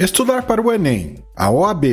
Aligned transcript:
Estudar 0.00 0.44
para 0.44 0.62
o 0.62 0.72
Enem, 0.72 1.16
a 1.36 1.50
OAB 1.50 1.84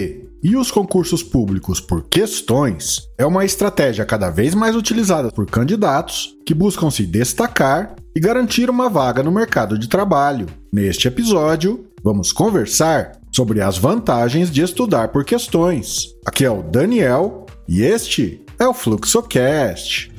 e 0.42 0.56
os 0.56 0.72
concursos 0.72 1.22
públicos 1.22 1.82
por 1.82 2.08
questões 2.08 3.02
é 3.18 3.26
uma 3.26 3.44
estratégia 3.44 4.06
cada 4.06 4.30
vez 4.30 4.56
mais 4.56 4.78
utilizada 4.78 5.30
por 5.30 5.46
candidatos 5.46 6.34
que 6.46 6.54
buscam 6.54 6.90
se 6.90 7.06
destacar 7.06 7.98
e 8.16 8.20
garantir 8.22 8.70
uma 8.70 8.88
vaga 8.88 9.22
no 9.22 9.30
mercado 9.30 9.78
de 9.78 9.90
trabalho. 9.90 10.46
Neste 10.72 11.10
episódio, 11.10 11.86
vamos 12.02 12.32
conversar 12.32 13.12
sobre 13.30 13.60
as 13.60 13.78
vantagens 13.78 14.50
de 14.50 14.62
estudar 14.62 15.10
por 15.10 15.26
questões. 15.26 16.06
Aqui 16.26 16.46
é 16.46 16.50
o 16.50 16.64
Daniel 16.64 17.46
e 17.68 17.82
este 17.82 18.42
é 18.58 18.66
o 18.66 18.74
FluxoCast. 18.74 20.14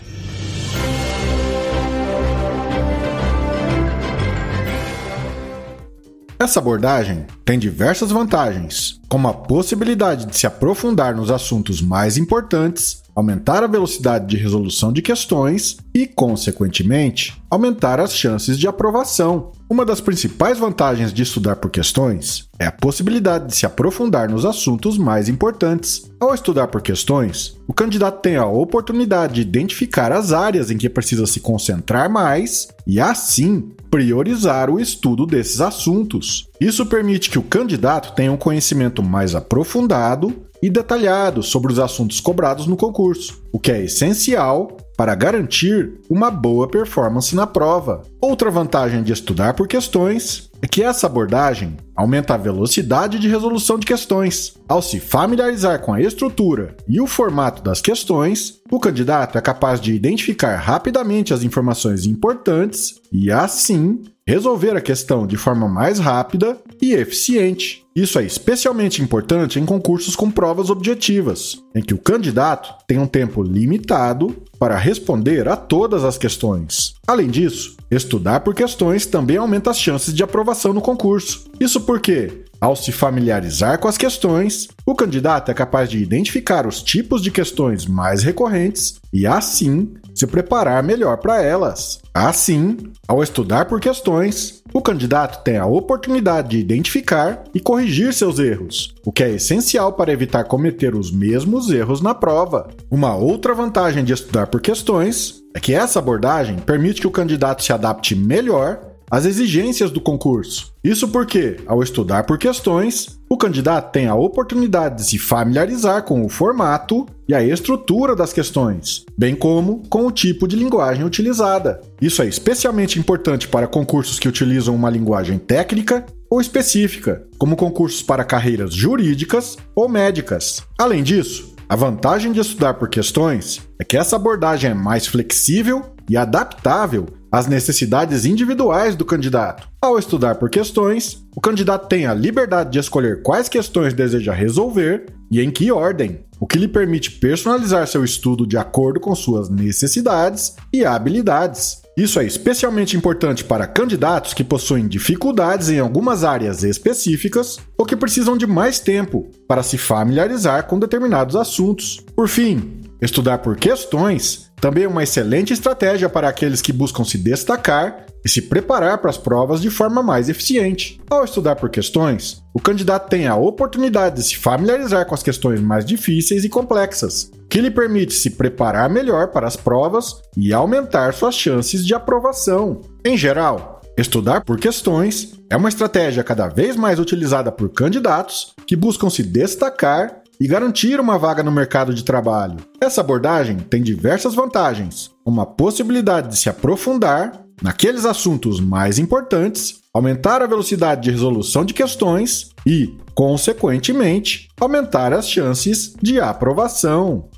Essa 6.41 6.61
abordagem 6.61 7.27
tem 7.45 7.59
diversas 7.59 8.12
vantagens, 8.12 9.00
como 9.09 9.27
a 9.29 9.34
possibilidade 9.34 10.27
de 10.27 10.37
se 10.37 10.46
aprofundar 10.46 11.16
nos 11.16 11.30
assuntos 11.30 11.80
mais 11.80 12.19
importantes, 12.19 13.02
aumentar 13.19 13.65
a 13.65 13.66
velocidade 13.66 14.27
de 14.27 14.37
resolução 14.37 14.92
de 14.92 15.02
questões 15.02 15.78
e, 15.92 16.06
consequentemente, 16.06 17.42
aumentar 17.51 17.98
as 17.98 18.15
chances 18.15 18.56
de 18.56 18.68
aprovação. 18.68 19.51
Uma 19.68 19.84
das 19.84 20.01
principais 20.01 20.59
vantagens 20.59 21.12
de 21.12 21.23
estudar 21.23 21.56
por 21.56 21.70
questões 21.70 22.48
é 22.59 22.66
a 22.66 22.73
possibilidade 22.73 23.48
de 23.48 23.56
se 23.56 23.66
aprofundar 23.66 24.30
nos 24.30 24.45
assuntos 24.45 24.96
mais 24.96 25.29
importantes. 25.29 26.09
Ao 26.20 26.32
estudar 26.32 26.68
por 26.68 26.80
questões, 26.80 27.56
o 27.66 27.74
candidato 27.74 28.23
tem 28.23 28.37
a 28.37 28.46
oportunidade 28.46 29.34
de 29.34 29.40
identificar 29.40 30.12
as 30.12 30.32
áreas 30.32 30.70
em 30.70 30.79
que 30.79 30.88
precisa 30.88 31.27
se 31.27 31.40
concentrar 31.40 32.09
mais 32.09 32.68
e, 32.87 33.01
assim, 33.01 33.73
priorizar 33.90 34.70
o 34.70 34.80
estudo 34.80 35.27
desses 35.27 35.60
assuntos. 35.60 36.48
Isso 36.60 36.87
permite 36.87 37.30
que 37.30 37.38
o 37.38 37.43
candidato 37.43 38.15
tenha 38.15 38.32
um 38.32 38.37
conhecimento 38.37 38.98
mais 39.02 39.34
aprofundado 39.34 40.33
e 40.62 40.69
detalhado 40.69 41.43
sobre 41.43 41.73
os 41.73 41.79
assuntos 41.79 42.21
cobrados 42.21 42.66
no 42.66 42.77
concurso, 42.77 43.43
o 43.52 43.59
que 43.59 43.71
é 43.71 43.85
essencial 43.85 44.77
para 44.96 45.15
garantir 45.15 45.93
uma 46.10 46.30
boa 46.30 46.66
performance 46.66 47.35
na 47.35 47.46
prova. 47.46 48.02
Outra 48.21 48.51
vantagem 48.51 49.02
de 49.02 49.13
estudar 49.13 49.55
por 49.55 49.68
questões 49.68 50.51
é 50.60 50.66
que 50.66 50.82
essa 50.82 51.07
abordagem 51.07 51.77
aumenta 51.99 52.35
a 52.35 52.37
velocidade 52.37 53.18
de 53.18 53.27
resolução 53.27 53.77
de 53.77 53.85
questões. 53.85 54.54
Ao 54.68 54.80
se 54.80 55.01
familiarizar 55.01 55.80
com 55.80 55.93
a 55.93 56.01
estrutura 56.01 56.77
e 56.87 57.01
o 57.01 57.09
formato 57.09 57.60
das 57.60 57.80
questões, 57.80 58.60
o 58.71 58.79
candidato 58.79 59.37
é 59.37 59.40
capaz 59.40 59.80
de 59.80 59.93
identificar 59.93 60.55
rapidamente 60.59 61.35
as 61.35 61.43
informações 61.43 62.07
importantes 62.07 63.01
e, 63.13 63.32
assim, 63.32 64.00
resolver 64.28 64.77
a 64.77 64.81
questão 64.81 65.27
de 65.27 65.37
forma 65.37 65.66
mais 65.66 65.99
rápida 65.99 66.56
e 66.81 66.93
eficiente. 66.93 67.82
Isso 67.97 68.19
é 68.19 68.25
especialmente 68.25 69.03
importante 69.03 69.59
em 69.59 69.65
concursos 69.65 70.15
com 70.15 70.31
provas 70.31 70.69
objetivas, 70.71 71.56
em 71.75 71.83
que 71.83 71.94
o 71.94 71.99
candidato 71.99 72.75
tem 72.87 72.99
um 72.99 73.06
tempo 73.06 73.43
limitado 73.43 74.37
para 74.59 74.77
responder 74.77 75.49
a 75.49 75.56
todas 75.56 76.05
as 76.05 76.19
questões. 76.19 76.94
Além 77.06 77.28
disso, 77.28 77.77
estudar 77.91 78.41
por 78.41 78.55
questões 78.55 79.06
também 79.06 79.38
aumenta 79.38 79.71
as 79.71 79.81
chances 79.81 80.12
de 80.12 80.22
aprovação 80.22 80.75
no 80.75 80.83
concurso. 80.83 81.47
Isso 81.59 81.81
porque, 81.88 82.44
ao 82.60 82.76
se 82.76 82.92
familiarizar 82.92 83.78
com 83.78 83.88
as 83.88 83.97
questões, 83.97 84.69
o 84.84 84.94
candidato 84.94 85.50
é 85.50 85.54
capaz 85.54 85.88
de 85.88 85.97
identificar 85.97 86.66
os 86.66 86.82
tipos 86.82 87.22
de 87.22 87.31
questões 87.31 87.86
mais 87.86 88.22
recorrentes 88.22 89.00
e, 89.10 89.26
assim, 89.26 89.94
se 90.14 90.26
preparar 90.26 90.82
melhor 90.82 91.16
para 91.16 91.42
elas. 91.42 91.98
Assim, 92.12 92.76
ao 93.09 93.22
estudar 93.22 93.64
por 93.64 93.81
questões, 93.81 94.62
o 94.75 94.82
candidato 94.82 95.42
tem 95.42 95.56
a 95.56 95.64
oportunidade 95.64 96.50
de 96.50 96.59
identificar 96.59 97.42
e 97.54 97.59
corrigir 97.59 98.12
seus 98.12 98.38
erros, 98.38 98.94
o 99.03 99.10
que 99.10 99.25
é 99.25 99.31
essencial 99.31 99.94
para 99.94 100.12
evitar 100.12 100.44
cometer 100.44 100.94
os 100.94 101.10
mesmos 101.10 101.70
erros 101.70 102.03
na 102.03 102.14
prova. 102.14 102.69
Uma 102.91 103.16
outra 103.16 103.54
vantagem 103.54 104.04
de 104.04 104.12
estudar 104.12 104.48
por 104.48 104.60
questões 104.60 105.42
é 105.54 105.60
que 105.60 105.72
essa 105.72 106.00
abordagem 106.00 106.56
permite 106.56 107.00
que 107.00 107.06
o 107.06 107.10
candidato 107.10 107.65
se 107.65 107.72
adapte 107.72 108.15
melhor 108.15 108.88
às 109.11 109.25
exigências 109.25 109.91
do 109.91 110.01
concurso. 110.01 110.73
Isso 110.83 111.09
porque, 111.09 111.57
ao 111.67 111.83
estudar 111.83 112.25
por 112.25 112.39
questões, 112.39 113.19
o 113.29 113.37
candidato 113.37 113.93
tem 113.93 114.07
a 114.07 114.15
oportunidade 114.15 114.97
de 114.97 115.05
se 115.05 115.19
familiarizar 115.19 116.03
com 116.03 116.25
o 116.25 116.29
formato 116.29 117.07
e 117.29 117.35
a 117.35 117.43
estrutura 117.43 118.17
das 118.17 118.33
questões, 118.33 119.05
bem 119.17 119.35
como 119.35 119.83
com 119.89 120.07
o 120.07 120.11
tipo 120.11 120.49
de 120.49 120.57
linguagem 120.57 121.05
utilizada. 121.05 121.81
Isso 122.01 122.23
é 122.23 122.27
especialmente 122.27 122.99
importante 122.99 123.47
para 123.47 123.67
concursos 123.67 124.19
que 124.19 124.29
utilizam 124.29 124.75
uma 124.75 124.89
linguagem 124.89 125.39
técnica 125.39 126.07
ou 126.31 126.41
específica, 126.41 127.23
como 127.39 127.57
concursos 127.57 128.03
para 128.03 128.25
carreiras 128.25 128.75
jurídicas 128.75 129.57
ou 129.75 129.89
médicas. 129.89 130.63
Além 130.79 131.03
disso, 131.03 131.55
a 131.69 131.77
vantagem 131.77 132.33
de 132.33 132.41
estudar 132.41 132.75
por 132.75 132.89
questões 132.89 133.61
é 133.79 133.85
que 133.85 133.97
essa 133.97 134.17
abordagem 134.17 134.71
é 134.71 134.75
mais 134.75 135.07
flexível 135.07 135.85
e 136.09 136.17
adaptável 136.17 137.07
às 137.31 137.47
necessidades 137.47 138.25
individuais 138.25 138.97
do 138.97 139.05
candidato. 139.05 139.69
Ao 139.81 139.99
estudar 139.99 140.37
por 140.37 140.49
questões, 140.49 141.25
o 141.37 141.41
candidato 141.41 141.87
tem 141.89 142.07
a 142.07 142.15
liberdade 142.15 142.71
de 142.71 142.79
escolher 142.79 143.23
quais 143.23 143.49
questões 143.49 143.93
deseja 143.93 144.33
resolver 144.33 145.07
e 145.31 145.41
em 145.41 145.51
que 145.51 145.71
ordem, 145.71 146.21
o 146.41 146.47
que 146.47 146.59
lhe 146.59 146.69
permite 146.69 147.13
personalizar 147.13 147.87
seu 147.87 148.05
estudo 148.05 148.47
de 148.47 148.57
acordo 148.57 148.99
com 148.99 149.15
suas 149.15 149.51
necessidades 149.51 150.55
e 150.73 150.85
habilidades. 150.85 151.83
Isso 151.97 152.21
é 152.21 152.25
especialmente 152.25 152.97
importante 152.97 153.43
para 153.43 153.67
candidatos 153.67 154.33
que 154.33 154.45
possuem 154.45 154.87
dificuldades 154.87 155.69
em 155.69 155.81
algumas 155.81 156.23
áreas 156.23 156.63
específicas 156.63 157.59
ou 157.77 157.85
que 157.85 157.97
precisam 157.97 158.37
de 158.37 158.47
mais 158.47 158.79
tempo 158.79 159.29
para 159.49 159.65
se 159.65 159.77
familiarizar 159.77 160.69
com 160.69 160.79
determinados 160.79 161.35
assuntos. 161.35 162.01
Por 162.15 162.29
fim, 162.29 162.78
estudar 163.00 163.38
por 163.38 163.56
questões 163.56 164.48
também 164.60 164.84
é 164.84 164.88
uma 164.88 165.03
excelente 165.03 165.53
estratégia 165.53 166.09
para 166.09 166.28
aqueles 166.28 166.60
que 166.60 166.72
buscam 166.72 167.04
se 167.04 167.16
destacar 167.16 168.06
e 168.25 168.28
se 168.28 168.42
preparar 168.42 168.98
para 168.98 169.10
as 169.10 169.16
provas 169.16 169.60
de 169.60 169.70
forma 169.70 170.03
mais 170.03 170.28
eficiente. 170.28 171.00
Ao 171.09 171.25
estudar 171.25 171.56
por 171.56 171.70
questões, 171.70 172.42
o 172.53 172.60
candidato 172.60 173.09
tem 173.09 173.26
a 173.26 173.36
oportunidade 173.36 174.16
de 174.16 174.25
se 174.25 174.36
familiarizar 174.36 175.06
com 175.06 175.14
as 175.14 175.22
questões 175.22 175.60
mais 175.60 175.84
difíceis 175.84 176.44
e 176.44 176.48
complexas, 176.48 177.31
que 177.48 177.60
lhe 177.60 177.70
permite 177.70 178.14
se 178.14 178.31
preparar 178.31 178.91
melhor 178.91 179.28
para 179.28 179.47
as 179.47 179.56
provas 179.56 180.20
e 180.36 180.53
aumentar 180.53 181.15
suas 181.15 181.36
chances 181.36 181.86
de 181.86 181.94
aprovação. 181.94 182.80
Em 183.04 183.16
geral, 183.16 183.80
estudar 183.97 184.41
por 184.44 184.59
questões 184.59 185.38
é 185.48 185.56
uma 185.56 185.69
estratégia 185.69 186.25
cada 186.25 186.48
vez 186.48 186.76
mais 186.76 186.98
utilizada 186.98 187.53
por 187.53 187.69
candidatos 187.69 188.54
que 188.66 188.76
buscam 188.76 189.09
se 189.09 189.22
destacar 189.22 190.18
e 190.41 190.47
garantir 190.47 191.00
uma 191.00 191.19
vaga 191.19 191.43
no 191.43 191.50
mercado 191.50 191.93
de 191.93 192.04
trabalho. 192.04 192.56
Essa 192.81 193.00
abordagem 193.00 193.59
tem 193.59 193.82
diversas 193.82 194.34
vantagens, 194.34 195.10
uma 195.25 195.44
possibilidade 195.44 196.28
de 196.28 196.38
se 196.38 196.49
aprofundar 196.49 197.44
naqueles 197.62 198.04
assuntos 198.04 198.60
mais 198.60 198.98
importantes, 198.98 199.81
aumentar 199.93 200.43
a 200.43 200.47
velocidade 200.47 201.03
de 201.03 201.10
resolução 201.10 201.65
de 201.65 201.75
questões 201.75 202.50
e, 202.65 202.97
consequentemente, 203.15 204.48
aumentar 204.60 205.12
as 205.12 205.28
chances 205.28 205.94
de 206.00 206.21
aprovação. 206.21 207.28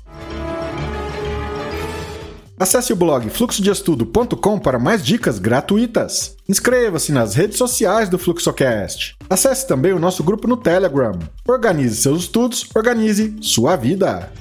Acesse 2.61 2.93
o 2.93 2.95
blog 2.95 3.27
fluxodeestudo.com 3.27 4.59
para 4.59 4.77
mais 4.77 5.03
dicas 5.03 5.39
gratuitas. 5.39 6.37
Inscreva-se 6.47 7.11
nas 7.11 7.33
redes 7.33 7.57
sociais 7.57 8.07
do 8.07 8.19
Fluxocast. 8.19 9.15
Acesse 9.27 9.67
também 9.67 9.93
o 9.93 9.99
nosso 9.99 10.23
grupo 10.23 10.47
no 10.47 10.55
Telegram. 10.55 11.17
Organize 11.47 11.95
seus 11.95 12.21
estudos, 12.21 12.67
organize 12.75 13.35
sua 13.41 13.75
vida. 13.75 14.31